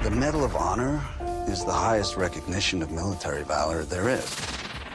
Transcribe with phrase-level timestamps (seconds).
[0.00, 1.04] The Medal of Honor
[1.48, 4.36] is the highest recognition of military valor there is.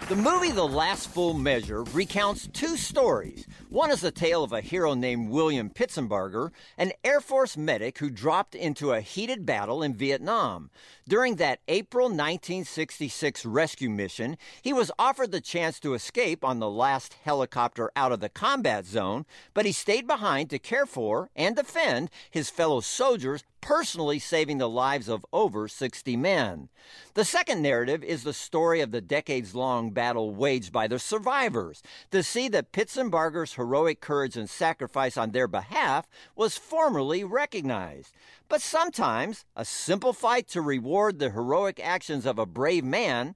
[0.08, 3.46] The movie The Last Full Measure recounts two stories.
[3.68, 8.10] One is the tale of a hero named William Pitsenbarger, an Air Force medic who
[8.10, 10.70] dropped into a heated battle in Vietnam.
[11.06, 16.70] During that April 1966 rescue mission, he was offered the chance to escape on the
[16.70, 21.58] last helicopter out of the combat zone, but he stayed behind to care for and
[21.58, 26.68] defend his fellow soldiers personally saving the lives of over 60 men.
[27.14, 31.82] The second narrative is the story of the decades long battle waged by the survivors.
[32.12, 38.14] To see that Pitsenbarger's heroic courage and sacrifice on their behalf was formally recognized.
[38.50, 43.36] But sometimes a simple fight to reward the heroic actions of a brave man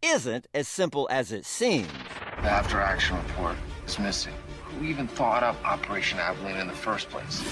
[0.00, 1.92] isn't as simple as it seems.
[2.40, 4.34] The after action report is missing.
[4.64, 7.44] Who even thought up Operation Abilene in the first place?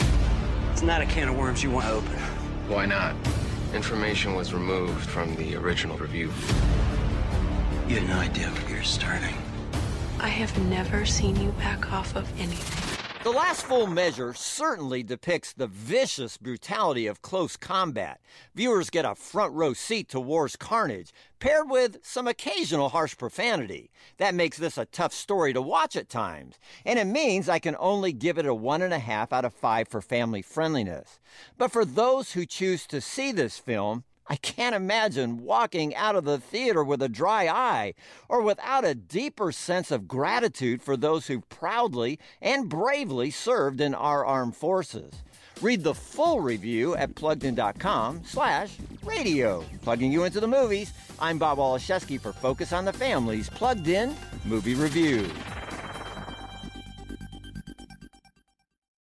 [0.74, 2.18] It's not a can of worms you want to open.
[2.66, 3.14] Why not?
[3.72, 6.32] Information was removed from the original review.
[7.86, 9.36] You had no idea where you're starting.
[10.18, 12.93] I have never seen you back off of anything.
[13.24, 18.20] The last full measure certainly depicts the vicious brutality of close combat.
[18.54, 23.90] Viewers get a front row seat to war's carnage, paired with some occasional harsh profanity.
[24.18, 27.76] That makes this a tough story to watch at times, and it means I can
[27.78, 31.18] only give it a one and a half out of five for family friendliness.
[31.56, 36.24] But for those who choose to see this film, I can't imagine walking out of
[36.24, 37.94] the theater with a dry eye
[38.28, 43.94] or without a deeper sense of gratitude for those who proudly and bravely served in
[43.94, 45.12] our armed forces.
[45.60, 49.64] Read the full review at pluggedin.com slash radio.
[49.82, 54.16] Plugging you into the movies, I'm Bob Waliszewski for Focus on the Family's Plugged In
[54.44, 55.30] Movie Review.